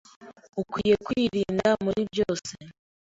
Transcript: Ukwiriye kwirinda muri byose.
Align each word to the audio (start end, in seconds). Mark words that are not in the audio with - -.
Ukwiriye 0.61 0.97
kwirinda 1.05 1.67
muri 1.83 2.01
byose. 2.11 2.53